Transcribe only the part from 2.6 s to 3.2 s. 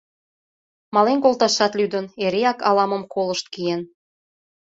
ала-мом